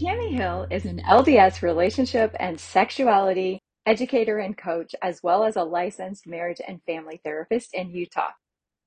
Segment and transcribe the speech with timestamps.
[0.00, 5.62] Tammy Hill is an LDS relationship and sexuality educator and coach, as well as a
[5.62, 8.30] licensed marriage and family therapist in Utah.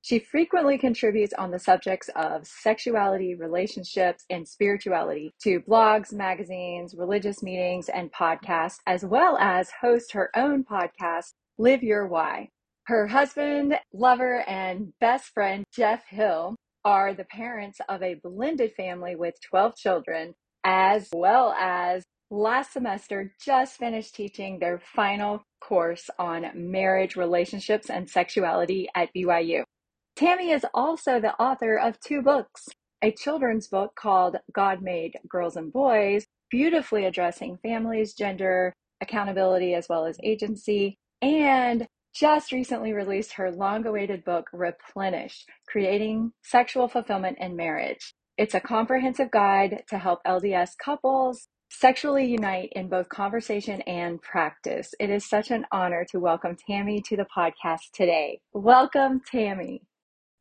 [0.02, 7.44] She frequently contributes on the subjects of sexuality, relationships, and spirituality to blogs, magazines, religious
[7.44, 12.48] meetings, and podcasts, as well as host her own podcast, Live Your Why.
[12.86, 19.14] Her husband, lover, and best friend, Jeff Hill, are the parents of a blended family
[19.14, 26.50] with 12 children as well as last semester just finished teaching their final course on
[26.54, 29.62] marriage, relationships, and sexuality at BYU.
[30.16, 32.68] Tammy is also the author of two books
[33.02, 38.72] a children's book called God Made Girls and Boys, beautifully addressing families, gender,
[39.02, 46.32] accountability, as well as agency, and just recently released her long awaited book, Replenish Creating
[46.44, 48.14] Sexual Fulfillment in Marriage.
[48.36, 54.92] It's a comprehensive guide to help LDS couples sexually unite in both conversation and practice.
[54.98, 58.40] It is such an honor to welcome Tammy to the podcast today.
[58.52, 59.82] Welcome, Tammy.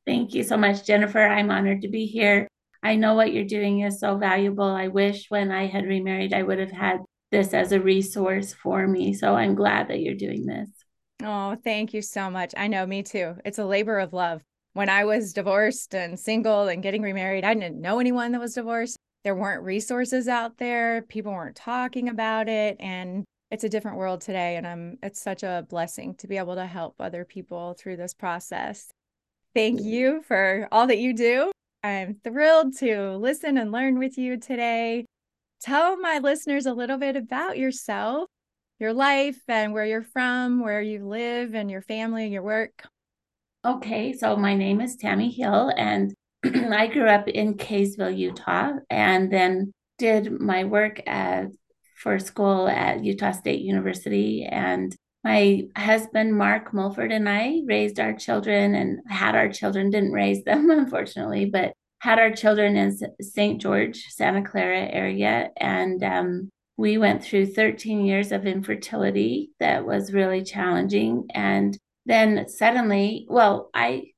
[0.08, 1.20] Thank you so much, Jennifer.
[1.20, 2.48] I'm honored to be here.
[2.82, 4.64] I know what you're doing is so valuable.
[4.64, 6.98] I wish when I had remarried, I would have had
[7.32, 9.14] this as a resource for me.
[9.14, 10.68] So I'm glad that you're doing this.
[11.22, 12.56] Oh, thank you so much.
[12.58, 13.36] I know, me too.
[13.46, 14.42] It's a labor of love
[14.74, 18.56] when I was divorced and single and getting remarried, I didn't know anyone that was
[18.56, 18.98] divorced.
[19.24, 21.04] There weren't resources out there.
[21.04, 22.76] People weren't talking about it.
[22.80, 24.56] And it's a different world today.
[24.56, 28.14] And I'm it's such a blessing to be able to help other people through this
[28.14, 28.92] process.
[29.54, 31.52] Thank you for all that you do.
[31.84, 35.06] I'm thrilled to listen and learn with you today.
[35.62, 38.28] Tell my listeners a little bit about yourself,
[38.80, 42.88] your life, and where you're from, where you live, and your family and your work.
[43.66, 46.14] Okay, so my name is Tammy Hill, and
[46.44, 51.48] I grew up in Kaysville, Utah, and then did my work at,
[51.96, 54.44] for school at Utah State University.
[54.44, 54.94] And
[55.24, 60.44] my husband, Mark Mulford, and I raised our children and had our children, didn't raise
[60.44, 63.62] them, unfortunately, but had our children in St.
[63.62, 65.52] George, Santa Clara area.
[65.56, 71.28] And um, we went through 13 years of infertility that was really challenging.
[71.34, 74.14] And then suddenly, well, I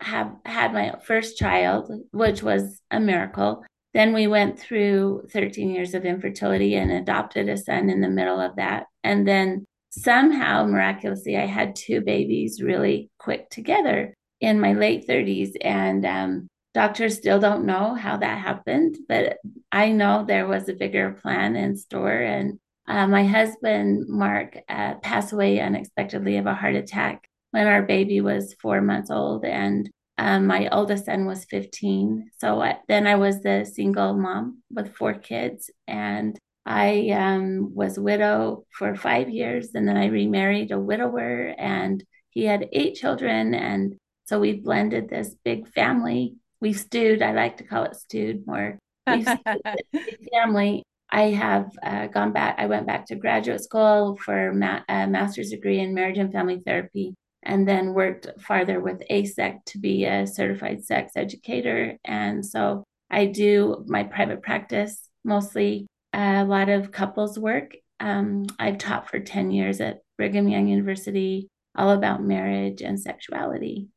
[0.00, 3.64] have had my first child, which was a miracle.
[3.94, 8.40] Then we went through 13 years of infertility and adopted a son in the middle
[8.40, 8.86] of that.
[9.02, 15.52] And then somehow, miraculously, I had two babies really quick together in my late 30s.
[15.62, 19.38] And um, doctors still don't know how that happened, but
[19.72, 22.10] I know there was a bigger plan in store.
[22.10, 22.58] And
[22.88, 28.20] uh, my husband, Mark, uh, passed away unexpectedly of a heart attack when our baby
[28.20, 32.30] was four months old, and um, my oldest son was 15.
[32.38, 37.98] So I, then I was the single mom with four kids, and I um, was
[37.98, 43.54] widow for five years, and then I remarried a widower, and he had eight children,
[43.54, 46.34] and so we blended this big family.
[46.60, 47.22] We stewed.
[47.22, 48.78] I like to call it stewed more.
[49.06, 49.62] We stewed
[50.32, 50.82] family
[51.16, 55.48] I have uh, gone back, I went back to graduate school for ma- a master's
[55.48, 60.26] degree in marriage and family therapy, and then worked farther with AASECT to be a
[60.26, 61.96] certified sex educator.
[62.04, 67.76] And so I do my private practice, mostly a lot of couples work.
[67.98, 73.88] Um, I've taught for 10 years at Brigham Young University, all about marriage and sexuality.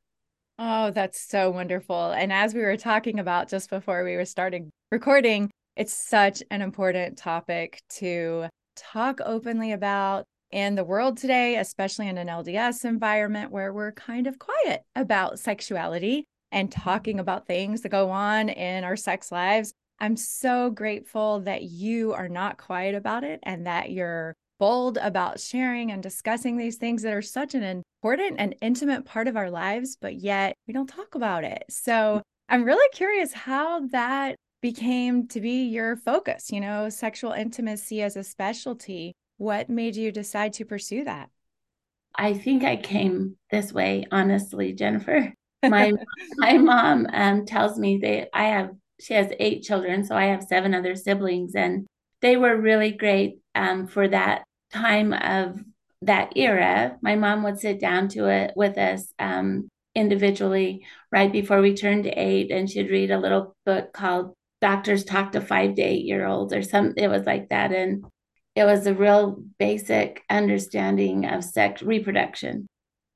[0.58, 2.12] Oh, that's so wonderful.
[2.12, 6.62] And as we were talking about just before we were starting recording, it's such an
[6.62, 8.46] important topic to
[8.76, 14.28] talk openly about in the world today, especially in an LDS environment where we're kind
[14.28, 17.22] of quiet about sexuality and talking mm-hmm.
[17.22, 19.72] about things that go on in our sex lives.
[20.02, 25.40] I'm so grateful that you are not quiet about it and that you're bold about
[25.40, 29.50] sharing and discussing these things that are such an important and intimate part of our
[29.50, 31.64] lives, but yet we don't talk about it.
[31.70, 38.02] So I'm really curious how that became to be your focus, you know, sexual intimacy
[38.02, 39.14] as a specialty.
[39.38, 41.30] What made you decide to pursue that?
[42.16, 45.34] I think I came this way, honestly, Jennifer.
[45.68, 45.92] My
[46.38, 48.72] my mom um, tells me that I have
[49.02, 51.86] she has eight children, so I have seven other siblings, and
[52.22, 55.60] they were really great um, for that time of
[56.04, 56.98] that era.
[57.02, 62.06] My mom would sit down to it with us um, individually right before we turned
[62.08, 66.26] eight, and she'd read a little book called "Doctors Talk to Five to Eight Year
[66.26, 67.04] Olds" or something.
[67.04, 68.06] It was like that, and
[68.56, 72.68] it was a real basic understanding of sex reproduction.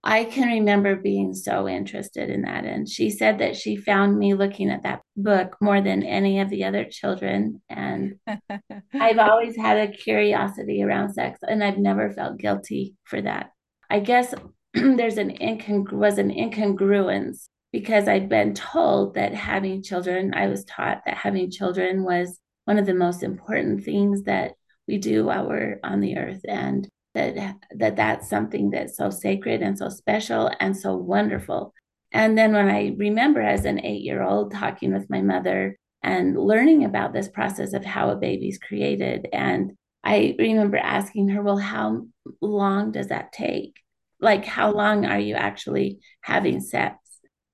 [0.05, 2.65] I can remember being so interested in that.
[2.65, 6.49] And she said that she found me looking at that book more than any of
[6.49, 7.61] the other children.
[7.69, 8.19] And
[8.93, 13.51] I've always had a curiosity around sex, and I've never felt guilty for that.
[13.89, 14.33] I guess
[14.73, 20.63] there's an incongru- was an incongruence because I'd been told that having children, I was
[20.63, 24.53] taught that having children was one of the most important things that
[24.87, 26.41] we do while we're on the earth.
[26.47, 31.73] And that that that's something that's so sacred and so special and so wonderful
[32.11, 36.37] and then when i remember as an 8 year old talking with my mother and
[36.37, 39.73] learning about this process of how a baby's created and
[40.03, 42.05] i remember asking her well how
[42.41, 43.79] long does that take
[44.19, 46.97] like how long are you actually having sex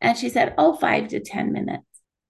[0.02, 1.84] and she said oh 5 to 10 minutes.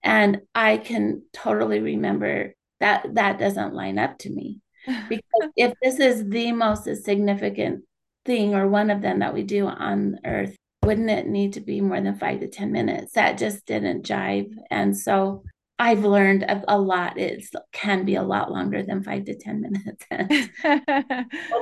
[0.04, 4.60] And i can totally remember that that doesn't line up to me.
[5.10, 7.84] Because if this is the most significant
[8.26, 11.82] thing or one of them that we do on earth wouldn't it need to be
[11.82, 13.14] more than five to ten minutes?
[13.14, 14.52] That just didn't jive.
[14.72, 15.44] And so
[15.78, 17.18] i've learned a, a lot.
[17.18, 20.06] It can be a lot longer than five to ten minutes.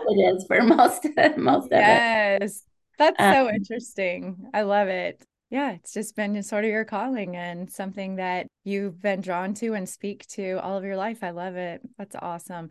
[0.09, 1.05] It is for most
[1.37, 2.39] most yes.
[2.39, 2.41] of it.
[2.41, 2.63] Yes.
[2.97, 4.49] That's um, so interesting.
[4.53, 9.01] I love it yeah, it's just been sort of your calling and something that you've
[9.01, 11.23] been drawn to and speak to all of your life.
[11.23, 11.81] I love it.
[11.97, 12.69] That's awesome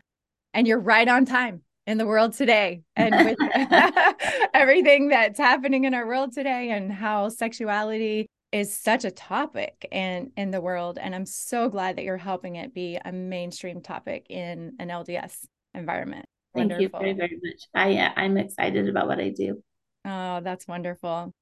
[0.57, 3.37] and you're right on time in the world today and with
[4.53, 10.31] everything that's happening in our world today and how sexuality is such a topic in
[10.35, 14.25] in the world and i'm so glad that you're helping it be a mainstream topic
[14.29, 16.25] in an lds environment
[16.55, 16.83] thank wonderful.
[16.83, 19.61] you very very much i uh, i'm excited about what i do
[20.05, 21.33] oh that's wonderful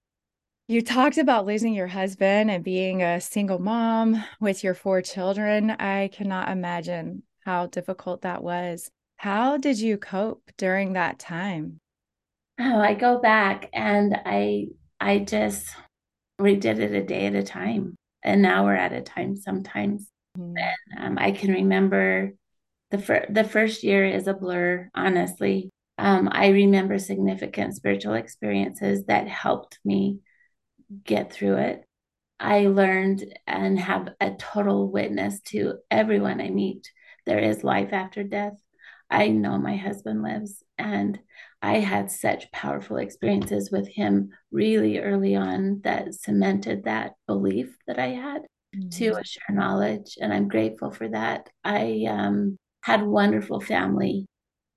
[0.68, 5.72] you talked about losing your husband and being a single mom with your four children
[5.72, 11.80] i cannot imagine how difficult that was how did you cope during that time?
[12.60, 14.68] Oh, I go back and I
[15.00, 15.68] I just
[16.40, 20.10] we did it a day at a time, an hour at a time sometimes.
[20.38, 20.58] Mm-hmm.
[20.58, 22.34] And um, I can remember
[22.92, 25.70] the fir- the first year is a blur, honestly.
[25.98, 30.20] Um, I remember significant spiritual experiences that helped me
[31.04, 31.84] get through it.
[32.40, 36.92] I learned and have a total witness to everyone I meet.
[37.26, 38.54] There is life after death.
[39.10, 40.64] I know my husband lives.
[40.78, 41.20] And
[41.62, 48.00] I had such powerful experiences with him really early on that cemented that belief that
[48.00, 48.42] I had
[48.76, 48.90] mm-hmm.
[48.90, 50.18] to a shared knowledge.
[50.20, 51.50] And I'm grateful for that.
[51.64, 54.28] I um, had wonderful family.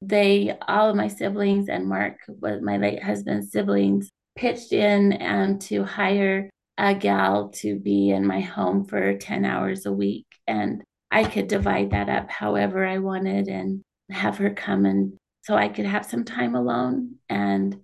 [0.01, 5.61] They, all of my siblings and Mark, was my late husband's siblings, pitched in and
[5.63, 6.49] to hire
[6.79, 10.27] a gal to be in my home for 10 hours a week.
[10.47, 13.49] And I could divide that up however I wanted.
[13.49, 17.17] And have her come and so I could have some time alone.
[17.29, 17.77] And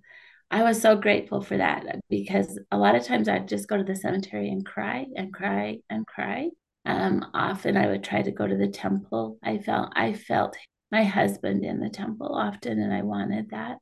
[0.51, 3.83] I was so grateful for that because a lot of times I'd just go to
[3.83, 6.49] the cemetery and cry and cry and cry.
[6.85, 9.39] Um, often I would try to go to the temple.
[9.43, 10.55] I felt I felt
[10.91, 13.77] my husband in the temple often, and I wanted that.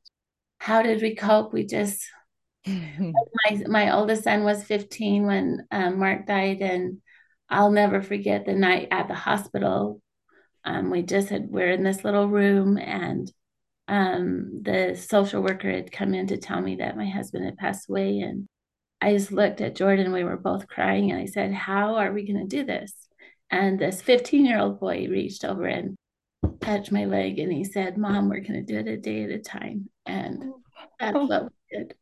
[0.58, 1.52] How did we cope?
[1.52, 2.02] We just
[2.66, 7.00] my my oldest son was 15 when um, Mark died, and
[7.48, 10.00] I'll never forget the night at the hospital.
[10.64, 13.30] Um, we just had we're in this little room and
[13.86, 17.90] um, the social worker had come in to tell me that my husband had passed
[17.90, 18.48] away and
[19.02, 22.26] i just looked at jordan we were both crying and i said how are we
[22.26, 22.94] going to do this?
[23.50, 25.96] And this 15 year old boy reached over and
[26.60, 29.30] touched my leg and he said mom we're going to do it a day at
[29.30, 29.90] a time.
[30.06, 30.42] And
[30.98, 31.26] that's oh.
[31.26, 31.94] what we did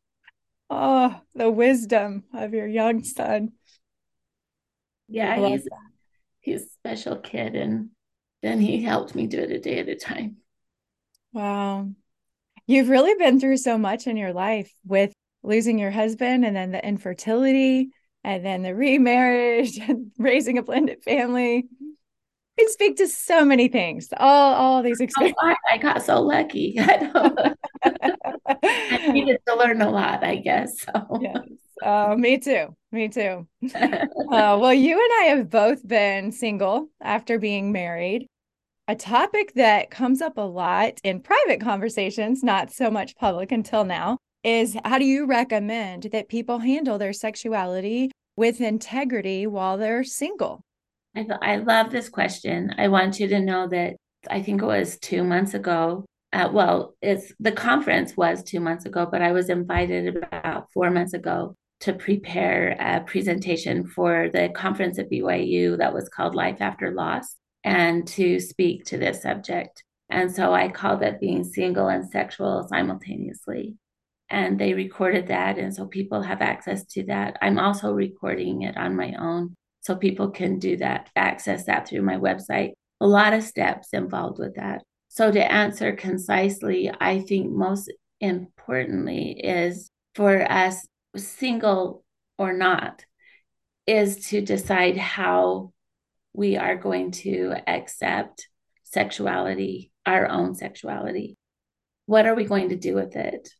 [0.72, 3.52] oh the wisdom of your young son
[5.08, 5.68] yeah he's,
[6.40, 7.90] he's a special kid and
[8.42, 10.36] then he helped me do it a day at a time.
[11.32, 11.88] Wow.
[12.66, 15.12] You've really been through so much in your life with
[15.42, 17.90] losing your husband and then the infertility
[18.24, 21.68] and then the remarriage and raising a blended family.
[22.58, 25.38] You speak to so many things, all all these experiences.
[25.42, 26.78] Oh, I, I, got so lucky.
[27.84, 30.82] I, needed to learn a lot, I guess.
[30.82, 31.18] So.
[31.20, 31.40] Yes.
[31.82, 32.76] Uh, me too.
[32.92, 33.46] Me too.
[33.74, 33.98] uh,
[34.30, 38.26] well, you and I have both been single after being married
[38.88, 43.84] a topic that comes up a lot in private conversations, not so much public until
[43.84, 50.04] now, is how do you recommend that people handle their sexuality with integrity while they're
[50.04, 50.62] single?
[51.14, 52.74] I, I love this question.
[52.76, 53.96] I want you to know that
[54.28, 56.04] I think it was two months ago.
[56.32, 60.90] Uh, well, it's the conference was two months ago, but I was invited about four
[60.90, 66.58] months ago to prepare a presentation for the conference at BYU that was called Life
[66.60, 69.84] After Loss and to speak to this subject.
[70.08, 73.76] And so I called it being single and sexual simultaneously.
[74.30, 75.58] And they recorded that.
[75.58, 77.36] And so people have access to that.
[77.42, 82.02] I'm also recording it on my own so people can do that, access that through
[82.02, 82.72] my website.
[83.00, 84.82] A lot of steps involved with that.
[85.14, 92.02] So, to answer concisely, I think most importantly is for us, single
[92.38, 93.04] or not,
[93.86, 95.74] is to decide how
[96.32, 98.48] we are going to accept
[98.84, 101.36] sexuality, our own sexuality.
[102.06, 103.50] What are we going to do with it?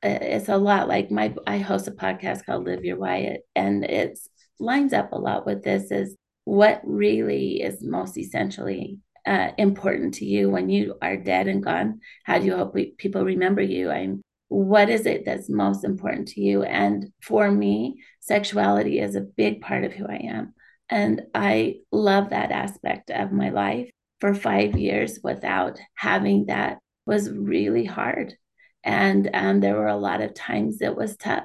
[0.00, 4.16] It's a lot like my I host a podcast called Live Your Why, and it
[4.60, 10.24] lines up a lot with this is what really is most essentially uh, important to
[10.24, 12.00] you when you are dead and gone?
[12.24, 13.90] How do you hope we, people remember you?
[13.90, 16.62] I'm what is it that's most important to you?
[16.62, 20.54] And for me sexuality is a big part of who i am.
[20.88, 23.90] And i love that aspect of my life
[24.20, 28.34] for five years without having that was really hard.
[28.82, 31.44] And um, there were a lot of times it was tough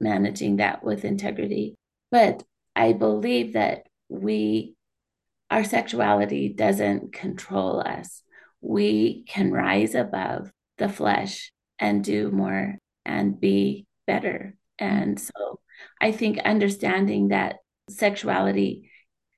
[0.00, 1.76] managing that with integrity.
[2.10, 2.42] But
[2.74, 4.75] I believe that we,
[5.50, 8.22] our sexuality doesn't control us.
[8.60, 14.56] We can rise above the flesh and do more and be better.
[14.78, 15.60] And so
[16.00, 17.56] I think understanding that
[17.88, 18.90] sexuality,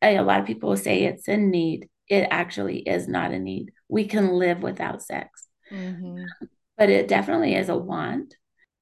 [0.02, 1.88] a lot of people say it's a need.
[2.08, 3.72] It actually is not a need.
[3.88, 6.24] We can live without sex, mm-hmm.
[6.76, 8.34] but it definitely is a want.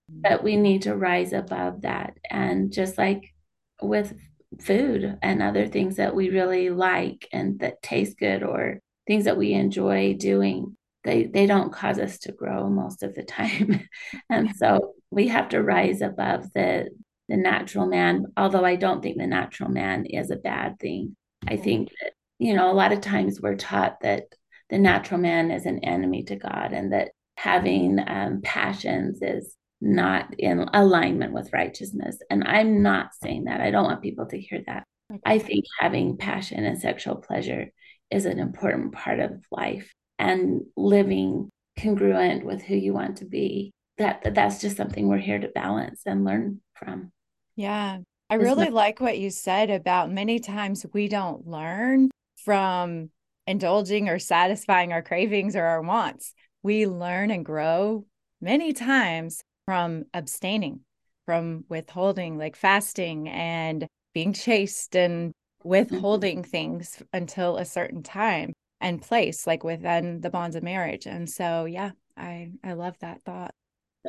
[0.09, 2.17] But we need to rise above that.
[2.31, 3.35] And just like
[3.83, 4.15] with
[4.61, 9.37] food and other things that we really like and that taste good or things that
[9.37, 10.77] we enjoy doing
[11.07, 13.89] they they don't cause us to grow most of the time.
[14.29, 16.91] And so we have to rise above the
[17.29, 21.17] the natural man although i don't think the natural man is a bad thing.
[21.47, 24.25] I think that you know a lot of times we're taught that
[24.69, 30.35] the natural man is an enemy to god and that having um, passions is not
[30.39, 32.19] in alignment with righteousness.
[32.31, 33.61] And I'm not saying that.
[33.61, 34.85] I don't want people to hear that.
[35.25, 37.67] I think having passion and sexual pleasure
[38.11, 43.73] is an important part of life and living congruent with who you want to be.
[43.99, 47.13] That, that that's just something we're here to balance and learn from.
[47.55, 47.99] Yeah.
[48.29, 52.11] I really like what you said about many times we don't learn
[52.45, 53.11] from
[53.47, 56.35] indulging or satisfying our cravings or our wants.
[56.63, 58.05] We learn and grow
[58.41, 60.81] many times from abstaining,
[61.27, 65.33] from withholding, like fasting and being chaste and
[65.65, 66.51] withholding mm-hmm.
[66.51, 71.07] things until a certain time and place, like within the bonds of marriage.
[71.07, 73.51] And so, yeah, I I love that thought.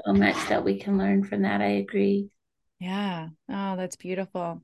[0.06, 1.62] So much that we can learn from that.
[1.62, 2.30] I agree.
[2.80, 3.30] Yeah.
[3.50, 4.62] Oh, that's beautiful.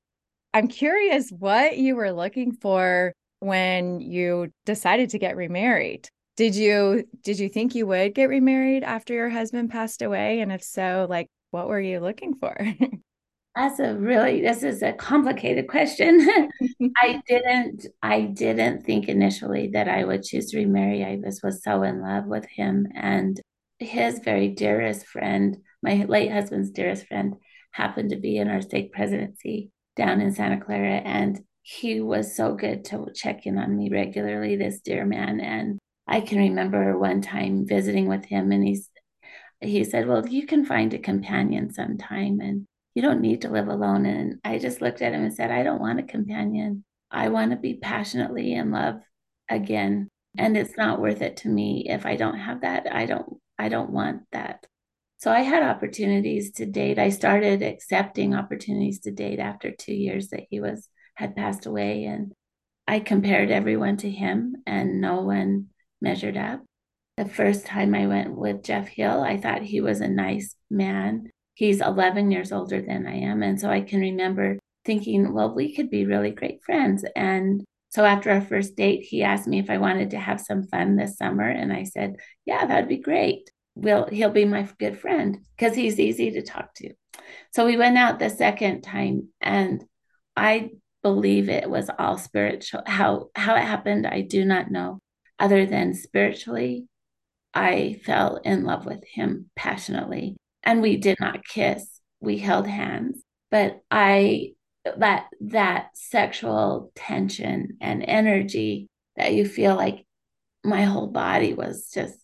[0.54, 7.08] I'm curious what you were looking for when you decided to get remarried did you
[7.24, 10.40] did you think you would get remarried after your husband passed away?
[10.40, 12.58] And if so like what were you looking for?
[13.56, 16.28] That's a really this is a complicated question.
[16.98, 21.04] I didn't i didn't think initially that i would choose to remarry.
[21.04, 23.40] I just was so in love with him and
[23.80, 27.36] his very dearest friend my late husband's dearest friend
[27.72, 32.54] happened to be in our stake presidency down in santa clara and he was so
[32.54, 35.40] good to check in on me regularly this dear man.
[35.40, 38.90] And I can remember one time visiting with him and he's
[39.62, 43.68] he said, Well, you can find a companion sometime and you don't need to live
[43.68, 44.06] alone.
[44.06, 46.84] And I just looked at him and said, I don't want a companion.
[47.10, 49.00] I want to be passionately in love
[49.50, 50.10] again.
[50.38, 52.88] And it's not worth it to me if I don't have that.
[52.92, 54.66] I don't I don't want that.
[55.18, 57.00] So I had opportunities to date.
[57.00, 62.06] I started accepting opportunities to date after two years that he was had passed away.
[62.06, 62.34] And
[62.88, 65.68] I compared everyone to him and no one
[66.04, 66.62] measured up.
[67.18, 71.30] The first time I went with Jeff Hill, I thought he was a nice man.
[71.56, 73.42] He's 11 years older than I am.
[73.42, 77.06] And so I can remember thinking, well, we could be really great friends.
[77.16, 80.64] And so after our first date, he asked me if I wanted to have some
[80.64, 81.48] fun this summer.
[81.48, 83.50] And I said, yeah, that'd be great.
[83.76, 86.94] Will he'll be my good friend because he's easy to talk to.
[87.54, 89.84] So we went out the second time and
[90.36, 92.82] I believe it was all spiritual.
[92.86, 95.00] How how it happened, I do not know
[95.40, 96.88] other than spiritually,
[97.54, 100.38] I fell in love with him passionately.
[100.64, 103.22] And we did not kiss, we held hands.
[103.52, 104.54] But I
[104.98, 110.06] that that sexual tension and energy that you feel like
[110.64, 112.18] my whole body was just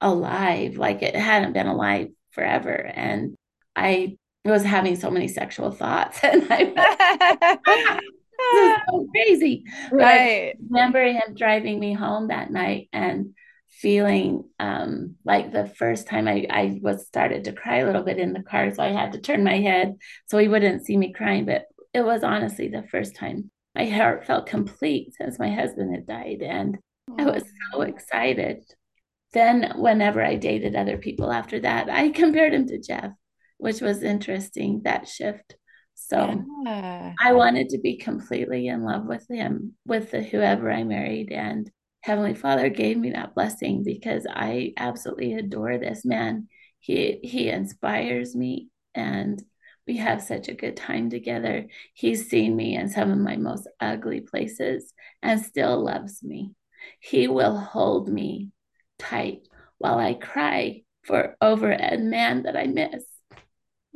[0.00, 2.72] alive, like it hadn't been alive forever.
[2.72, 3.34] And
[3.74, 8.00] I was having so many sexual thoughts and I
[8.52, 9.64] this is so crazy.
[9.90, 10.04] Right.
[10.04, 13.34] I remember him driving me home that night and
[13.68, 18.18] feeling um, like the first time I, I was started to cry a little bit
[18.18, 18.72] in the car.
[18.72, 21.44] So I had to turn my head so he wouldn't see me crying.
[21.44, 26.06] But it was honestly the first time my heart felt complete since my husband had
[26.06, 26.42] died.
[26.42, 26.78] And
[27.18, 28.64] I was so excited.
[29.32, 33.12] Then, whenever I dated other people after that, I compared him to Jeff,
[33.58, 35.56] which was interesting that shift.
[35.96, 37.14] So yeah.
[37.20, 41.32] I wanted to be completely in love with him, with the whoever I married.
[41.32, 41.70] And
[42.02, 46.48] Heavenly Father gave me that blessing because I absolutely adore this man.
[46.78, 49.42] He he inspires me and
[49.86, 51.66] we have such a good time together.
[51.94, 56.52] He's seen me in some of my most ugly places and still loves me.
[57.00, 58.50] He will hold me
[58.98, 59.48] tight
[59.78, 63.04] while I cry for over a man that I miss.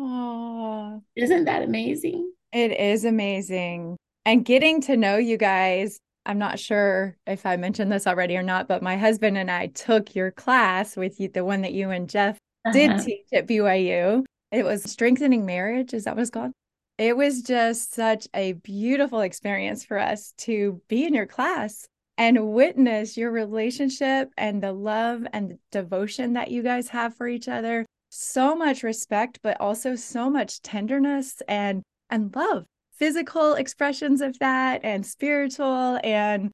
[0.02, 2.33] Oh, isn't that amazing?
[2.52, 3.99] It is amazing.
[4.25, 8.42] And getting to know you guys, I'm not sure if I mentioned this already or
[8.42, 11.90] not, but my husband and I took your class with you, the one that you
[11.90, 12.73] and Jeff uh-huh.
[12.73, 14.25] did teach at BYU.
[14.50, 15.92] It was Strengthening Marriage.
[15.92, 16.52] Is that what it's called?
[16.97, 22.52] It was just such a beautiful experience for us to be in your class and
[22.52, 27.49] witness your relationship and the love and the devotion that you guys have for each
[27.49, 32.64] other so much respect but also so much tenderness and and love.
[32.93, 36.50] Physical expressions of that and spiritual and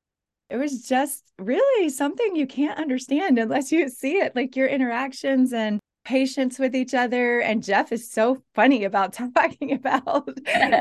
[0.49, 5.53] it was just really something you can't understand unless you see it like your interactions
[5.53, 7.41] and patience with each other.
[7.41, 10.29] And jeff is so funny about talking about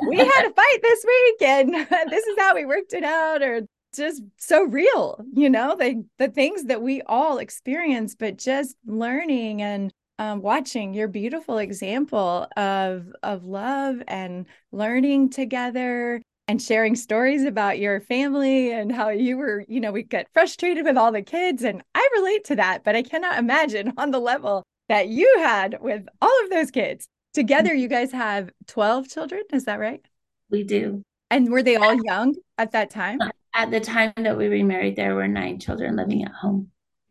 [0.08, 1.74] we had a fight this week and
[2.12, 3.62] this is how we worked it out or
[3.96, 9.62] just so real you know the the things that we all experience but just learning
[9.62, 17.44] and um, watching your beautiful example of of love and learning together and sharing stories
[17.44, 21.22] about your family and how you were you know we get frustrated with all the
[21.22, 25.36] kids and i relate to that but i cannot imagine on the level that you
[25.40, 27.08] had with all of those kids.
[27.34, 30.06] Together you guys have 12 children is that right?
[30.50, 31.02] We do.
[31.30, 33.20] And were they all young at that time?
[33.54, 36.70] At the time that we remarried there were nine children living at home.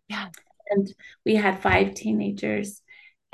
[0.09, 0.29] Yeah.
[0.70, 0.92] And
[1.24, 2.81] we had five teenagers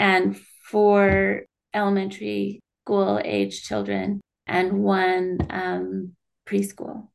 [0.01, 1.43] and four
[1.75, 6.13] elementary school age children and one um,
[6.47, 7.09] preschool.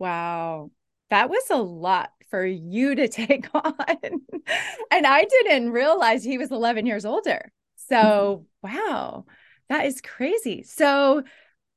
[0.00, 0.72] Wow.
[1.10, 3.74] That was a lot for you to take on.
[4.90, 7.52] and I didn't realize he was 11 years older.
[7.76, 9.26] So, wow,
[9.68, 10.64] that is crazy.
[10.64, 11.22] So,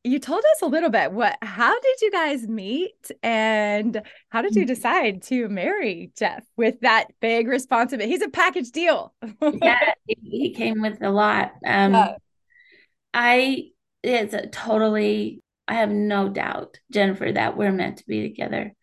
[0.06, 1.12] you told us a little bit.
[1.12, 4.68] What how did you guys meet and how did you mm-hmm.
[4.68, 8.12] decide to marry jeff with that big responsibility?
[8.12, 9.14] He's a package deal.
[9.42, 11.54] Yeah he came with a lot.
[11.66, 12.16] Um yeah.
[13.16, 13.64] i
[14.04, 18.74] it's a totally i have no doubt jennifer that we're meant to be together.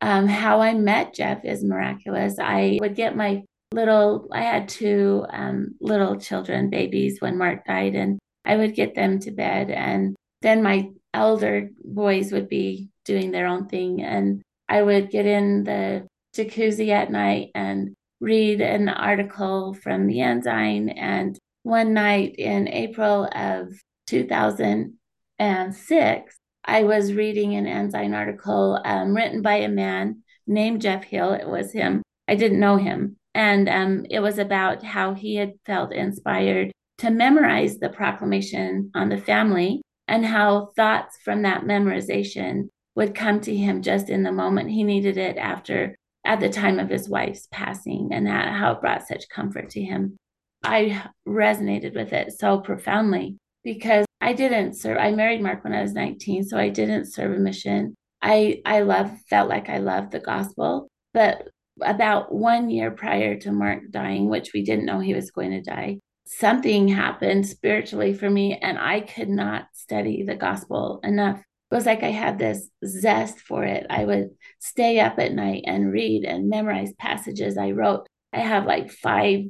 [0.00, 2.36] Um how i met jeff is miraculous.
[2.40, 7.94] I would get my little i had two um little children babies when mark died
[7.94, 13.30] and i would get them to bed and then my elder boys would be doing
[13.30, 14.02] their own thing.
[14.02, 20.20] And I would get in the jacuzzi at night and read an article from the
[20.20, 20.90] Ensign.
[20.90, 23.72] And one night in April of
[24.06, 31.32] 2006, I was reading an Ensign article um, written by a man named Jeff Hill.
[31.32, 32.02] It was him.
[32.28, 33.16] I didn't know him.
[33.34, 39.08] And um, it was about how he had felt inspired to memorize the proclamation on
[39.08, 44.32] the family and how thoughts from that memorization would come to him just in the
[44.32, 45.94] moment he needed it after
[46.24, 49.80] at the time of his wife's passing and that, how it brought such comfort to
[49.80, 50.16] him.
[50.64, 55.82] I resonated with it so profoundly because i didn't serve i married mark when i
[55.82, 57.94] was 19 so i didn't serve a mission.
[58.22, 61.48] I i love felt like i loved the gospel but
[61.82, 65.60] about one year prior to mark dying which we didn't know he was going to
[65.60, 71.38] die something happened spiritually for me and I could not study the gospel enough.
[71.38, 73.86] It was like I had this zest for it.
[73.88, 78.06] I would stay up at night and read and memorize passages I wrote.
[78.32, 79.44] I have like five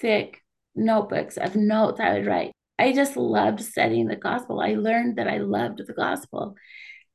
[0.00, 0.42] thick
[0.74, 2.52] notebooks of notes I would write.
[2.78, 4.60] I just loved studying the gospel.
[4.60, 6.54] I learned that I loved the gospel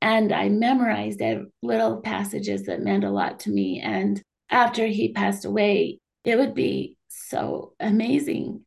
[0.01, 1.21] and I memorized
[1.61, 3.81] little passages that meant a lot to me.
[3.83, 8.65] And after he passed away, it would be so amazing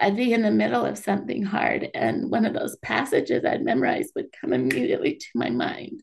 [0.00, 4.12] I'd be in the middle of something hard, and one of those passages I'd memorized
[4.16, 6.02] would come immediately to my mind.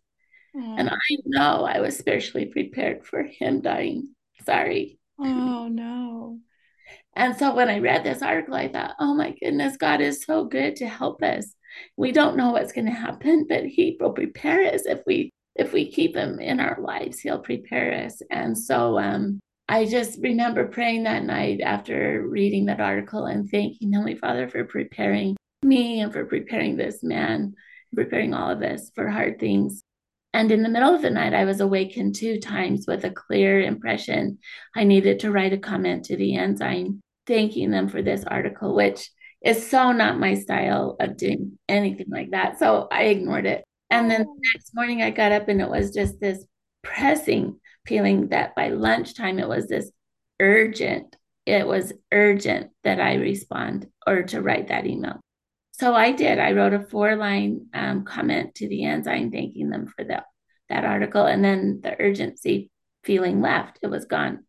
[0.55, 0.79] Mm.
[0.79, 4.09] And I know I was spiritually prepared for him dying.
[4.45, 4.97] Sorry.
[5.19, 6.39] Oh, no.
[7.15, 10.45] And so when I read this article, I thought, oh my goodness, God is so
[10.45, 11.53] good to help us.
[11.97, 15.73] We don't know what's going to happen, but He will prepare us if we if
[15.73, 17.19] we keep Him in our lives.
[17.19, 18.21] He'll prepare us.
[18.31, 19.39] And so um,
[19.71, 24.65] I just remember praying that night after reading that article and thanking Heavenly Father for
[24.65, 27.53] preparing me and for preparing this man,
[27.95, 29.81] preparing all of us for hard things.
[30.33, 33.61] And in the middle of the night, I was awakened two times with a clear
[33.61, 34.39] impression
[34.75, 39.09] I needed to write a comment to the ensign, thanking them for this article, which
[39.41, 42.59] is so not my style of doing anything like that.
[42.59, 43.63] So I ignored it.
[43.89, 44.37] And then the oh.
[44.53, 46.45] next morning, I got up and it was just this
[46.83, 49.91] pressing feeling that by lunchtime it was this
[50.39, 51.15] urgent,
[51.45, 55.19] it was urgent that I respond or to write that email.
[55.73, 56.37] So I did.
[56.37, 60.25] I wrote a four line um, comment to the ensign thanking them for that,
[60.69, 61.25] that article.
[61.25, 62.69] And then the urgency
[63.03, 64.45] feeling left, it was gone.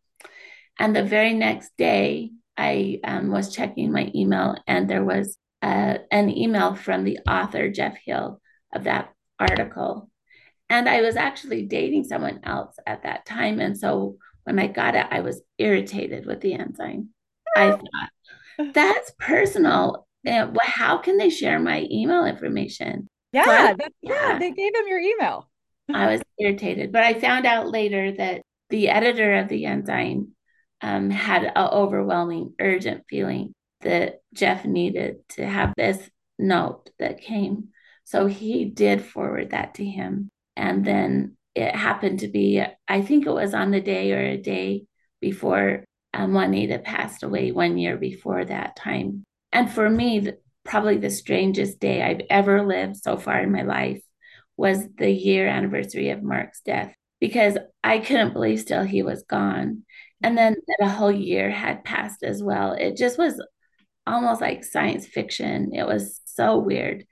[0.79, 5.97] And the very next day, I um, was checking my email and there was uh,
[6.11, 8.39] an email from the author, Jeff Hill,
[8.73, 10.09] of that article.
[10.73, 13.59] And I was actually dating someone else at that time.
[13.59, 17.09] And so when I got it, I was irritated with the ensign.
[17.55, 20.07] I thought, that's personal.
[20.25, 23.07] And how can they share my email information?
[23.33, 25.47] Yeah, so I, yeah, they gave him your email.
[25.93, 30.29] I was irritated, but I found out later that the editor of the ensign
[30.81, 35.99] um, had an overwhelming, urgent feeling that Jeff needed to have this
[36.39, 37.69] note that came.
[38.05, 40.31] So he did forward that to him.
[40.55, 44.37] And then it happened to be, I think it was on the day or a
[44.37, 44.85] day
[45.21, 49.23] before um, Juanita passed away, one year before that time.
[49.51, 50.31] And for me,
[50.63, 54.01] probably the strangest day I've ever lived so far in my life
[54.57, 59.83] was the year anniversary of Mark's death because I couldn't believe still he was gone.
[60.21, 62.73] And then that a whole year had passed as well.
[62.73, 63.41] It just was
[64.05, 65.73] almost like science fiction.
[65.73, 67.05] It was so weird.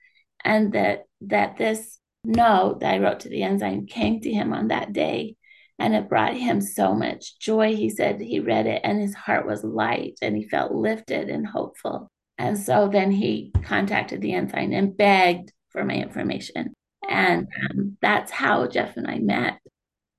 [0.43, 4.67] And that that this note that I wrote to the ensign came to him on
[4.67, 5.35] that day
[5.79, 7.75] and it brought him so much joy.
[7.75, 11.45] He said he read it and his heart was light and he felt lifted and
[11.45, 12.07] hopeful.
[12.37, 16.73] And so then he contacted the ensign and begged for my information.
[17.07, 19.59] And um, that's how Jeff and I met.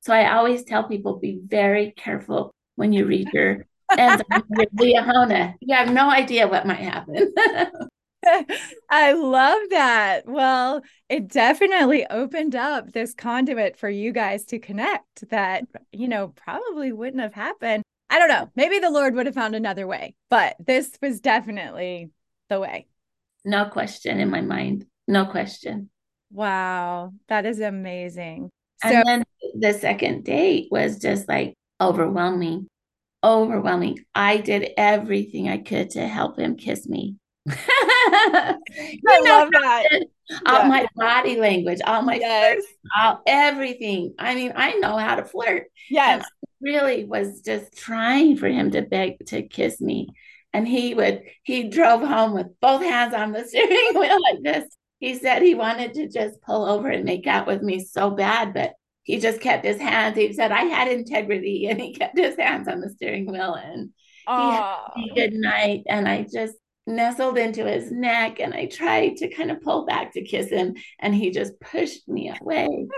[0.00, 4.42] So I always tell people be very careful when you read your ensign
[4.76, 5.54] Liahona.
[5.60, 7.32] You have no idea what might happen.
[8.90, 10.22] I love that.
[10.26, 16.28] Well, it definitely opened up this conduit for you guys to connect that, you know,
[16.28, 17.82] probably wouldn't have happened.
[18.10, 18.50] I don't know.
[18.54, 22.10] Maybe the Lord would have found another way, but this was definitely
[22.48, 22.86] the way.
[23.44, 24.86] No question in my mind.
[25.08, 25.90] No question.
[26.30, 27.12] Wow.
[27.28, 28.50] That is amazing.
[28.82, 29.24] And so- then
[29.58, 32.68] the second date was just like overwhelming.
[33.24, 33.98] Overwhelming.
[34.14, 37.16] I did everything I could to help him kiss me.
[37.48, 38.56] I
[39.06, 40.04] love that.
[40.46, 40.68] All yeah.
[40.68, 42.62] my body language, all my yes.
[42.96, 44.14] all everything.
[44.18, 45.64] I mean, I know how to flirt.
[45.90, 46.24] Yes.
[46.60, 50.08] really was just trying for him to beg to kiss me.
[50.52, 54.64] And he would, he drove home with both hands on the steering wheel like this.
[55.00, 58.54] He said he wanted to just pull over and make out with me so bad,
[58.54, 60.16] but he just kept his hands.
[60.16, 63.90] He said I had integrity and he kept his hands on the steering wheel and
[64.28, 64.92] Aww.
[64.94, 65.82] he had good night.
[65.88, 66.54] And I just
[66.86, 70.74] nestled into his neck and I tried to kind of pull back to kiss him
[70.98, 72.88] and he just pushed me away.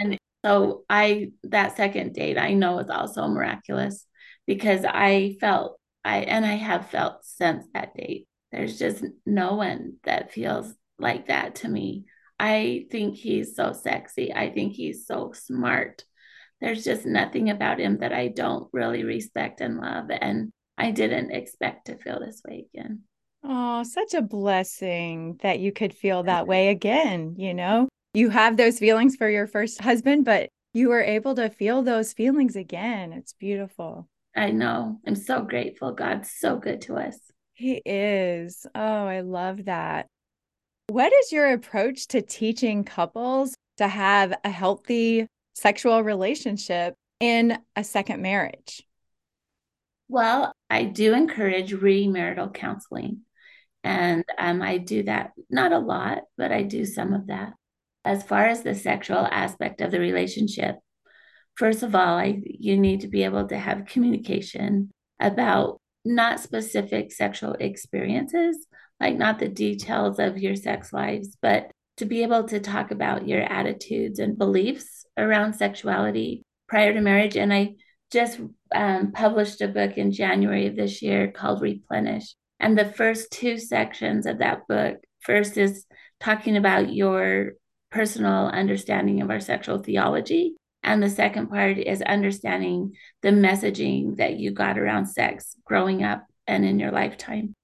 [0.00, 4.06] and so I that second date I know is also miraculous
[4.46, 8.28] because I felt I and I have felt since that date.
[8.52, 12.04] There's just no one that feels like that to me.
[12.38, 14.32] I think he's so sexy.
[14.32, 16.04] I think he's so smart.
[16.60, 20.06] There's just nothing about him that I don't really respect and love.
[20.10, 23.02] And I didn't expect to feel this way again.
[23.44, 27.34] Oh, such a blessing that you could feel that way again.
[27.36, 31.50] You know, you have those feelings for your first husband, but you were able to
[31.50, 33.12] feel those feelings again.
[33.12, 34.08] It's beautiful.
[34.36, 34.98] I know.
[35.06, 35.92] I'm so grateful.
[35.92, 37.16] God's so good to us.
[37.52, 38.66] He is.
[38.74, 40.08] Oh, I love that.
[40.88, 47.84] What is your approach to teaching couples to have a healthy sexual relationship in a
[47.84, 48.82] second marriage?
[50.08, 53.20] Well, I do encourage remarital counseling.
[53.84, 57.52] And um, I do that not a lot, but I do some of that.
[58.04, 60.76] As far as the sexual aspect of the relationship,
[61.56, 67.12] first of all, I, you need to be able to have communication about not specific
[67.12, 68.66] sexual experiences,
[69.00, 73.28] like not the details of your sex lives, but to be able to talk about
[73.28, 77.36] your attitudes and beliefs around sexuality prior to marriage.
[77.36, 77.74] And I
[78.10, 78.40] just
[78.74, 82.34] um, published a book in January of this year called Replenish.
[82.60, 85.86] And the first two sections of that book first is
[86.20, 87.52] talking about your
[87.90, 90.54] personal understanding of our sexual theology.
[90.82, 96.26] And the second part is understanding the messaging that you got around sex growing up
[96.46, 97.54] and in your lifetime.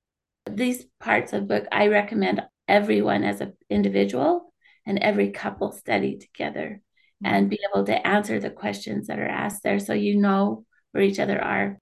[0.51, 4.53] These parts of book I recommend everyone as an individual
[4.87, 6.81] and every couple study together
[7.23, 11.03] and be able to answer the questions that are asked there so you know where
[11.03, 11.79] each other are.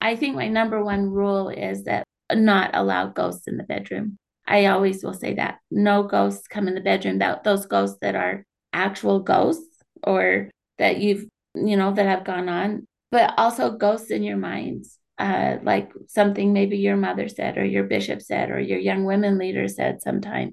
[0.00, 4.18] I think my number one rule is that not allow ghosts in the bedroom.
[4.46, 7.18] I always will say that no ghosts come in the bedroom.
[7.18, 12.48] That those ghosts that are actual ghosts or that you've you know that have gone
[12.48, 14.98] on, but also ghosts in your minds.
[15.18, 19.36] Uh, like something maybe your mother said or your bishop said or your young women
[19.36, 20.50] leader said sometime.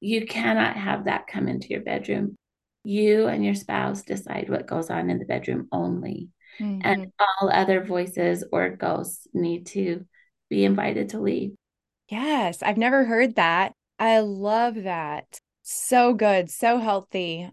[0.00, 2.34] You cannot have that come into your bedroom.
[2.82, 6.30] You and your spouse decide what goes on in the bedroom only.
[6.58, 6.80] Mm-hmm.
[6.82, 10.06] And all other voices or ghosts need to
[10.48, 11.54] be invited to leave.
[12.08, 13.72] Yes, I've never heard that.
[13.98, 15.40] I love that.
[15.62, 17.50] So good, so healthy.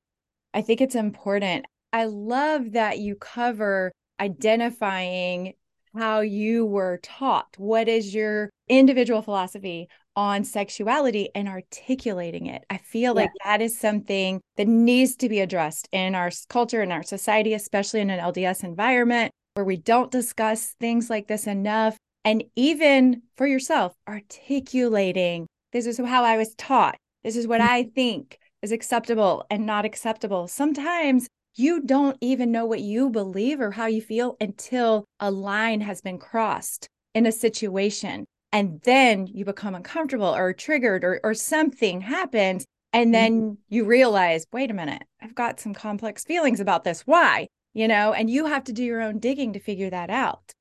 [0.53, 1.65] I think it's important.
[1.91, 5.53] I love that you cover identifying
[5.95, 7.47] how you were taught.
[7.57, 12.63] What is your individual philosophy on sexuality and articulating it?
[12.69, 13.21] I feel yeah.
[13.21, 17.53] like that is something that needs to be addressed in our culture and our society,
[17.53, 21.97] especially in an LDS environment where we don't discuss things like this enough.
[22.25, 26.97] And even for yourself, articulating this is how I was taught.
[27.23, 27.73] This is what mm-hmm.
[27.73, 30.47] I think is acceptable and not acceptable.
[30.47, 35.81] Sometimes you don't even know what you believe or how you feel until a line
[35.81, 38.25] has been crossed in a situation.
[38.51, 42.65] And then you become uncomfortable or triggered or, or something happens.
[42.93, 43.11] And mm-hmm.
[43.11, 47.01] then you realize, wait a minute, I've got some complex feelings about this.
[47.01, 47.47] Why?
[47.73, 50.51] You know, and you have to do your own digging to figure that out.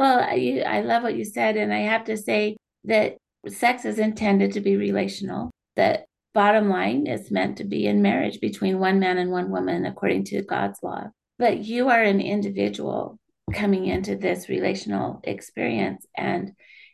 [0.00, 1.58] Well, I, I love what you said.
[1.58, 7.06] And I have to say that sex is intended to be relational, that bottom line
[7.06, 10.78] is meant to be in marriage between one man and one woman according to God's
[10.82, 11.08] law.
[11.38, 13.18] But you are an individual
[13.52, 16.06] coming into this relational experience.
[16.16, 16.52] And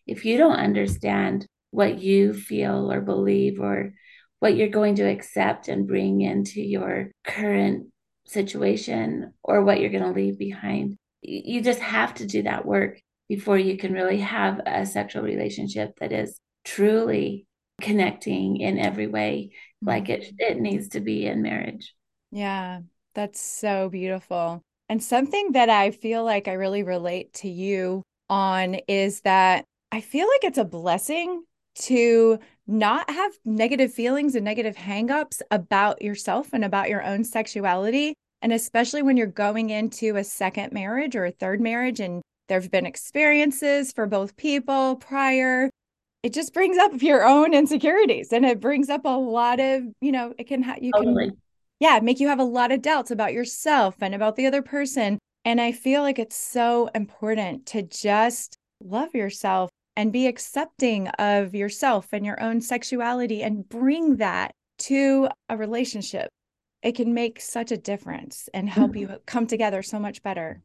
[0.09, 3.93] if you don't understand what you feel or believe or
[4.41, 7.87] what you're going to accept and bring into your current
[8.27, 13.01] situation or what you're going to leave behind, you just have to do that work
[13.29, 17.47] before you can really have a sexual relationship that is truly
[17.81, 19.51] connecting in every way
[19.83, 20.35] like it mm-hmm.
[20.39, 21.95] it needs to be in marriage.
[22.31, 22.81] Yeah,
[23.15, 24.63] that's so beautiful.
[24.89, 30.01] And something that I feel like I really relate to you on is that I
[30.01, 31.43] feel like it's a blessing
[31.77, 38.15] to not have negative feelings and negative hangups about yourself and about your own sexuality.
[38.43, 42.61] And especially when you're going into a second marriage or a third marriage and there
[42.61, 45.71] have been experiences for both people prior
[46.23, 50.11] it just brings up your own insecurities and it brings up a lot of you
[50.11, 51.29] know it can have you totally.
[51.29, 51.37] can
[51.81, 55.19] yeah make you have a lot of doubts about yourself and about the other person
[55.45, 61.55] and i feel like it's so important to just love yourself and be accepting of
[61.55, 66.29] yourself and your own sexuality and bring that to a relationship
[66.87, 69.13] it can make such a difference and help mm-hmm.
[69.13, 70.63] you come together so much better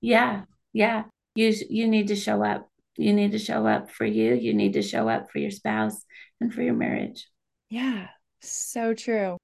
[0.00, 1.04] yeah yeah
[1.34, 4.34] you you need to show up you need to show up for you.
[4.34, 6.04] You need to show up for your spouse
[6.40, 7.26] and for your marriage.
[7.70, 8.08] Yeah,
[8.42, 9.38] so true.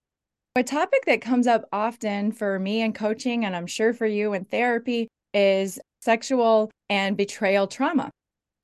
[0.56, 4.34] A topic that comes up often for me in coaching, and I'm sure for you
[4.34, 8.10] in therapy, is sexual and betrayal trauma.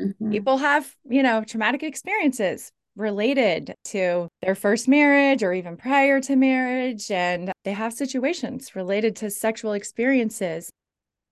[0.00, 0.30] Mm-hmm.
[0.30, 6.36] People have, you know, traumatic experiences related to their first marriage or even prior to
[6.36, 10.70] marriage, and they have situations related to sexual experiences.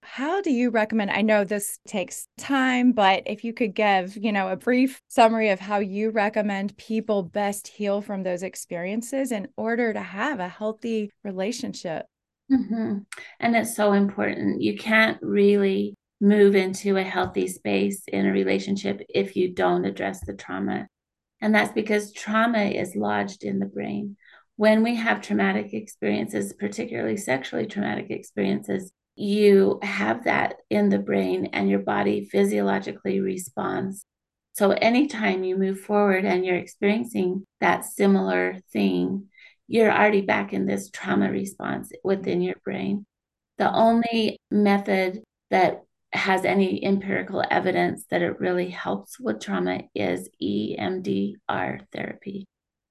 [0.02, 1.10] How do you recommend?
[1.10, 5.50] I know this takes time, but if you could give, you know, a brief summary
[5.50, 10.48] of how you recommend people best heal from those experiences in order to have a
[10.48, 12.06] healthy relationship.
[12.50, 12.98] Mm-hmm.
[13.40, 14.62] And it's so important.
[14.62, 20.20] You can't really move into a healthy space in a relationship if you don't address
[20.24, 20.86] the trauma.
[21.40, 24.16] And that's because trauma is lodged in the brain.
[24.56, 31.50] When we have traumatic experiences, particularly sexually traumatic experiences, you have that in the brain
[31.52, 34.04] and your body physiologically responds.
[34.52, 39.28] So, anytime you move forward and you're experiencing that similar thing,
[39.68, 43.06] you're already back in this trauma response within your brain.
[43.58, 50.28] The only method that has any empirical evidence that it really helps with trauma is
[50.42, 52.46] EMDR therapy.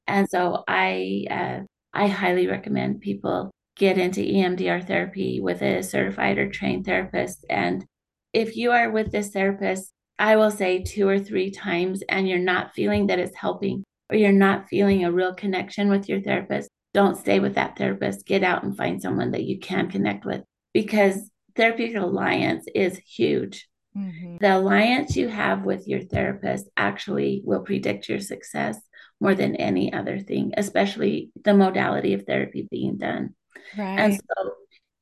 [0.08, 1.60] And so I uh,
[1.94, 7.46] I highly recommend people get into EMDR therapy with a certified or trained therapist.
[7.50, 7.86] And
[8.34, 12.40] if you are with this therapist, I will say two or three times, and you're
[12.40, 16.70] not feeling that it's helping, or you're not feeling a real connection with your therapist,
[16.94, 18.26] don't stay with that therapist.
[18.26, 23.68] Get out and find someone that you can connect with because therapeutic alliance is huge.
[23.98, 24.38] Mm-hmm.
[24.40, 28.78] The alliance you have with your therapist actually will predict your success
[29.20, 33.36] more than any other thing, especially the modality of therapy being done.
[33.78, 34.00] Right.
[34.00, 34.54] And so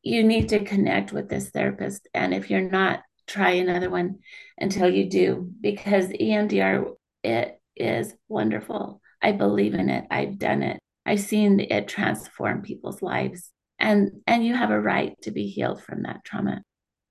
[0.02, 2.08] you need to connect with this therapist.
[2.14, 4.20] And if you're not, try another one
[4.58, 9.02] until you do, because EMDR, it is wonderful.
[9.22, 10.06] I believe in it.
[10.10, 10.80] I've done it.
[11.06, 15.84] I've seen it transform people's lives and and you have a right to be healed
[15.84, 16.62] from that trauma.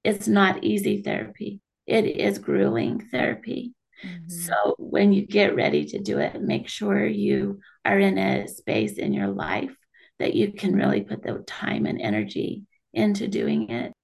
[0.05, 1.61] It's not easy therapy.
[1.87, 3.73] It is grueling therapy.
[4.05, 4.29] Mm-hmm.
[4.29, 8.99] so when you get ready to do it make sure you are in a space
[8.99, 9.75] in your life
[10.19, 13.95] that you can really put the time and energy into doing it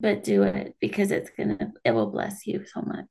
[0.00, 3.06] but do it because it's gonna it will bless you so much.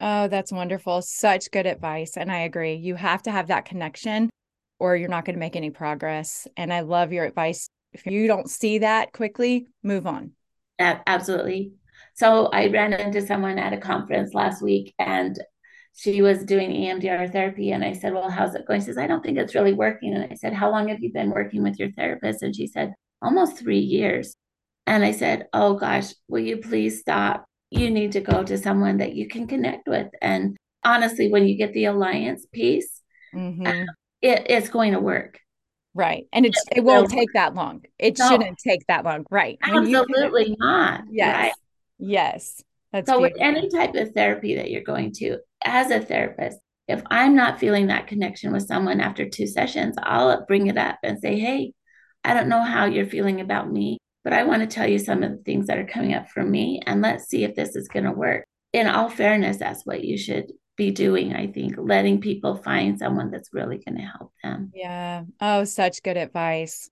[0.00, 1.00] Oh that's wonderful.
[1.02, 2.74] Such good advice and i agree.
[2.74, 4.30] You have to have that connection
[4.78, 8.26] or you're not going to make any progress and i love your advice if you
[8.26, 10.32] don't see that quickly, move on.
[10.78, 11.72] Absolutely.
[12.14, 15.38] So I ran into someone at a conference last week and
[15.94, 17.72] she was doing EMDR therapy.
[17.72, 18.80] And I said, Well, how's it going?
[18.80, 20.14] She says, I don't think it's really working.
[20.14, 22.42] And I said, How long have you been working with your therapist?
[22.42, 24.34] And she said, Almost three years.
[24.86, 27.44] And I said, Oh gosh, will you please stop?
[27.70, 30.08] You need to go to someone that you can connect with.
[30.20, 33.02] And honestly, when you get the alliance piece,
[33.34, 33.84] mm-hmm.
[34.20, 35.38] it, it's going to work.
[35.94, 36.26] Right.
[36.32, 37.82] And it's it won't take that long.
[37.98, 38.28] It no.
[38.28, 39.26] shouldn't take that long.
[39.30, 39.58] Right.
[39.62, 41.02] Absolutely can, not.
[41.10, 41.36] Yes.
[41.36, 41.52] Right?
[41.98, 42.62] Yes.
[42.92, 43.38] That's so beautiful.
[43.38, 47.60] with any type of therapy that you're going to, as a therapist, if I'm not
[47.60, 51.72] feeling that connection with someone after two sessions, I'll bring it up and say, Hey,
[52.24, 55.22] I don't know how you're feeling about me, but I want to tell you some
[55.22, 56.80] of the things that are coming up for me.
[56.86, 58.44] And let's see if this is going to work.
[58.72, 63.30] In all fairness, that's what you should be doing, I think, letting people find someone
[63.30, 64.70] that's really going to help them.
[64.74, 65.24] Yeah.
[65.40, 66.88] Oh, such good advice.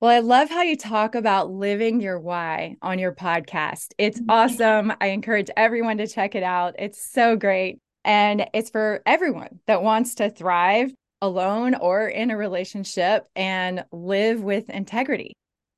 [0.00, 3.92] Well, I love how you talk about living your why on your podcast.
[3.98, 4.30] It's mm-hmm.
[4.30, 4.92] awesome.
[5.00, 6.74] I encourage everyone to check it out.
[6.78, 7.78] It's so great.
[8.04, 14.42] And it's for everyone that wants to thrive alone or in a relationship and live
[14.42, 15.34] with integrity.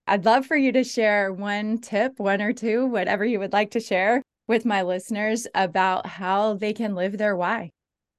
[0.06, 3.72] I'd love for you to share one tip, one or two, whatever you would like
[3.72, 7.70] to share with my listeners about how they can live their why?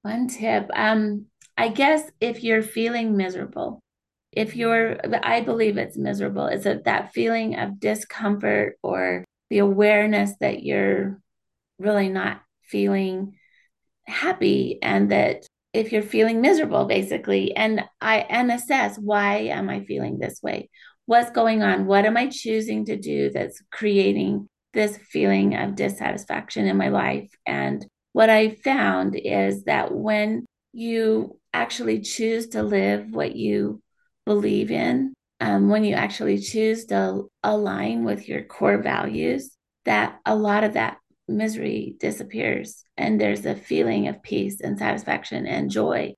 [0.01, 0.69] One tip.
[0.73, 1.25] Um,
[1.57, 3.79] I guess if you're feeling miserable,
[4.31, 10.33] if you're, I believe it's miserable, is it that feeling of discomfort or the awareness
[10.41, 11.19] that you're
[11.79, 13.35] really not feeling
[14.07, 19.83] happy and that if you're feeling miserable basically and i and assess why am i
[19.83, 20.69] feeling this way
[21.05, 26.67] what's going on what am i choosing to do that's creating this feeling of dissatisfaction
[26.67, 27.31] in my life.
[27.47, 27.83] And
[28.13, 33.81] what I found is that when you actually choose to live what you
[34.25, 40.35] believe in, um, when you actually choose to align with your core values, that a
[40.35, 46.13] lot of that misery disappears and there's a feeling of peace and satisfaction and joy.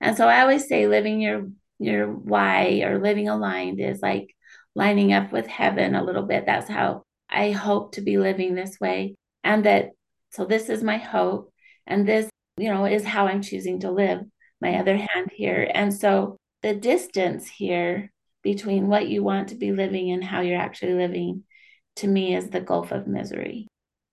[0.00, 4.34] And so I always say living your your why or living aligned is like
[4.74, 6.44] lining up with heaven a little bit.
[6.46, 9.16] That's how I hope to be living this way.
[9.44, 9.90] And that,
[10.30, 11.52] so this is my hope.
[11.86, 14.20] And this, you know, is how I'm choosing to live
[14.60, 15.70] my other hand here.
[15.72, 18.12] And so the distance here
[18.42, 21.44] between what you want to be living and how you're actually living
[21.96, 23.68] to me is the gulf of misery.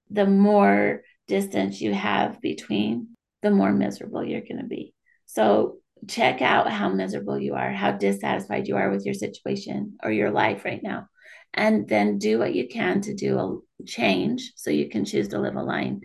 [0.10, 4.93] The more distance you have between, the more miserable you're going to be.
[5.25, 10.12] So check out how miserable you are, how dissatisfied you are with your situation or
[10.12, 11.08] your life right now
[11.56, 15.39] and then do what you can to do a change so you can choose to
[15.39, 16.04] live aligned.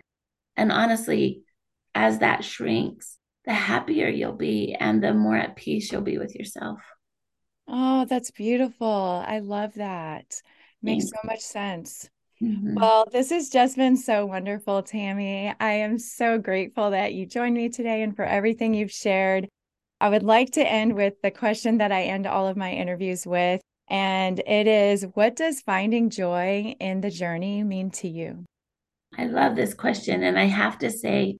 [0.57, 1.43] And honestly,
[1.93, 6.35] as that shrinks, the happier you'll be and the more at peace you'll be with
[6.35, 6.79] yourself.
[7.67, 9.23] Oh, that's beautiful.
[9.25, 10.41] I love that.
[10.81, 11.09] Makes Thanks.
[11.09, 12.09] so much sense.
[12.41, 12.75] Mm-hmm.
[12.75, 15.53] Well, this has just been so wonderful, Tammy.
[15.59, 19.47] I am so grateful that you joined me today and for everything you've shared.
[19.99, 23.27] I would like to end with the question that I end all of my interviews
[23.27, 23.61] with.
[23.91, 28.45] And it is what does finding joy in the journey mean to you?
[29.17, 30.23] I love this question.
[30.23, 31.37] And I have to say,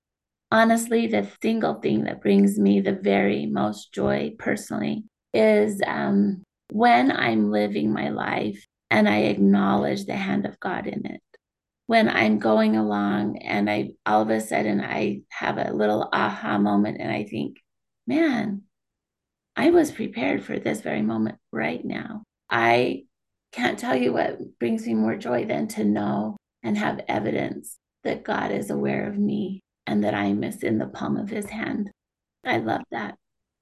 [0.52, 7.12] honestly, the single thing that brings me the very most joy personally is um, when
[7.12, 11.22] I'm living my life and I acknowledge the hand of God in it.
[11.88, 16.58] when I'm going along and I all of a sudden I have a little aha
[16.58, 17.58] moment and I think,
[18.08, 18.64] man,
[19.56, 22.24] I was prepared for this very moment right now.
[22.52, 23.04] I
[23.54, 28.24] can't tell you what brings me more joy than to know and have evidence that
[28.24, 31.90] God is aware of me and that I'm in the palm of his hand.
[32.46, 33.16] I love that.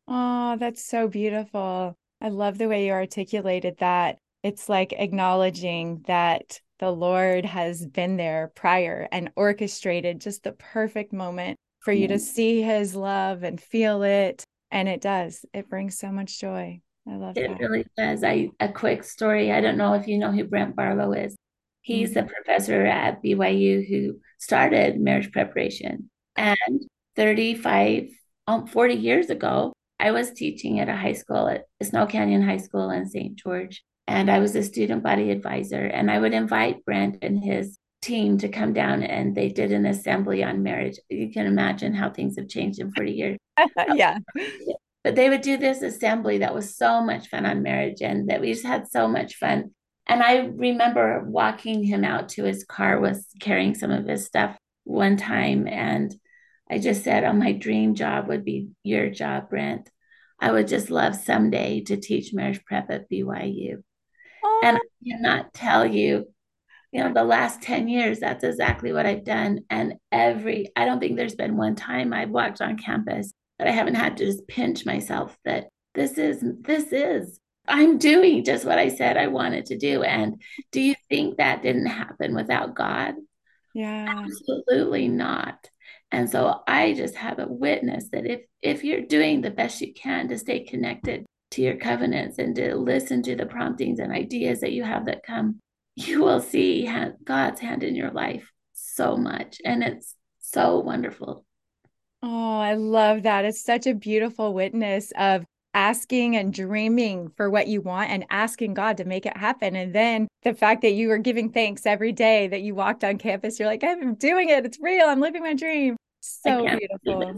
[0.08, 1.96] Oh, that's so beautiful.
[2.20, 4.18] I love the way you articulated that.
[4.44, 11.14] It's like acknowledging that the Lord has been there prior and orchestrated just the perfect
[11.14, 14.44] moment for you to see his love and feel it.
[14.72, 16.80] And it does, it brings so much joy.
[17.10, 17.52] I love it.
[17.52, 18.24] It really does.
[18.24, 19.52] I a quick story.
[19.52, 21.36] I don't know if you know who Brent Barlow is.
[21.82, 22.28] He's mm-hmm.
[22.28, 26.10] a professor at BYU who started marriage preparation.
[26.36, 26.86] And
[27.16, 28.10] 35,
[28.48, 32.58] um, 40 years ago, I was teaching at a high school at Snow Canyon High
[32.58, 33.36] School in St.
[33.36, 33.84] George.
[34.08, 35.86] And I was a student body advisor.
[35.86, 39.86] And I would invite Brent and his team to come down and they did an
[39.86, 41.00] assembly on marriage.
[41.10, 43.38] You can imagine how things have changed in 40 years.
[43.96, 44.20] yeah.
[45.04, 48.42] But they would do this assembly that was so much fun on marriage and that
[48.42, 49.72] we just had so much fun.
[50.08, 54.58] And I remember walking him out to his car, was carrying some of his stuff
[54.84, 55.68] one time.
[55.68, 56.14] And
[56.70, 59.90] I just said, Oh, my dream job would be your job, Brent.
[60.40, 63.84] I would just love someday to teach marriage prep at BYU.
[64.44, 64.62] Oh.
[64.64, 66.26] And I cannot tell you,
[66.92, 69.62] you know, the last 10 years, that's exactly what I've done.
[69.70, 73.72] And every, I don't think there's been one time I've walked on campus that I
[73.72, 77.40] haven't had to just pinch myself that this is, this is
[77.70, 80.02] I'm doing just what I said I wanted to do.
[80.02, 80.42] And
[80.72, 83.14] do you think that didn't happen without God?
[83.76, 84.24] Yeah.
[84.26, 85.70] Absolutely not.
[86.12, 89.94] And so I just have a witness that if if you're doing the best you
[89.94, 94.62] can to stay connected to your covenants and to listen to the promptings and ideas
[94.62, 95.60] that you have that come,
[95.96, 96.92] you will see
[97.24, 99.62] God's hand in your life so much.
[99.64, 101.46] And it's so wonderful.
[102.22, 103.46] Oh, I love that.
[103.46, 108.74] It's such a beautiful witness of asking and dreaming for what you want and asking
[108.74, 109.76] God to make it happen.
[109.76, 113.18] And then the fact that you were giving thanks every day that you walked on
[113.18, 114.66] campus, you're like, I'm doing it.
[114.66, 115.08] It's real.
[115.08, 115.96] I'm living my dream.
[116.22, 117.38] So beautiful.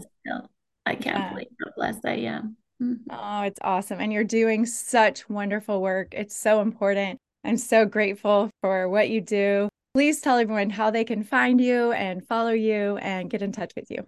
[0.84, 1.28] I can't yeah.
[1.30, 2.56] believe how blessed I am.
[2.82, 3.10] Mm-hmm.
[3.10, 4.00] Oh, it's awesome.
[4.00, 6.08] And you're doing such wonderful work.
[6.12, 7.18] It's so important.
[7.44, 9.68] I'm so grateful for what you do.
[9.94, 13.72] Please tell everyone how they can find you and follow you and get in touch
[13.76, 14.06] with you.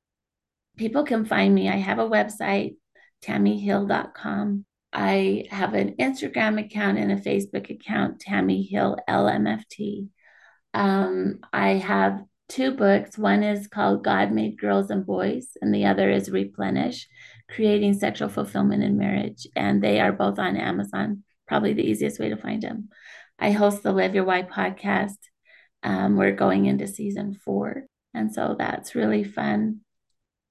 [0.76, 1.68] People can find me.
[1.68, 2.76] I have a website,
[3.22, 4.64] tammyhill.com.
[4.92, 10.08] I have an Instagram account and a Facebook account, Tammy Hill LMFT.
[10.72, 13.18] Um, I have two books.
[13.18, 17.08] One is called God Made Girls and Boys, and the other is Replenish
[17.50, 19.46] Creating Sexual Fulfillment in Marriage.
[19.56, 22.88] And they are both on Amazon, probably the easiest way to find them.
[23.38, 25.18] I host the Live Your Why podcast.
[25.82, 27.84] Um, we're going into season four.
[28.14, 29.80] And so that's really fun.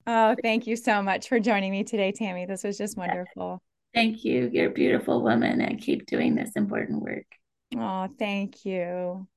[0.05, 2.45] Oh, thank you so much for joining me today, Tammy.
[2.45, 3.61] This was just wonderful.
[3.93, 4.49] Thank you.
[4.51, 7.25] You're a beautiful woman and keep doing this important work.
[7.77, 9.27] Oh, thank you.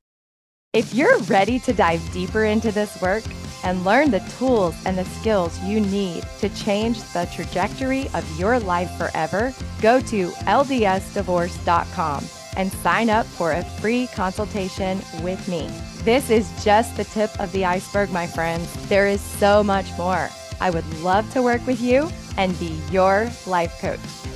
[0.73, 3.25] If you're ready to dive deeper into this work
[3.65, 8.59] and learn the tools and the skills you need to change the trajectory of your
[8.59, 12.25] life forever, go to ldsdivorce.com
[12.57, 15.71] and sign up for a free consultation with me.
[16.05, 18.71] This is just the tip of the iceberg, my friends.
[18.89, 20.29] There is so much more.
[20.61, 24.36] I would love to work with you and be your life coach.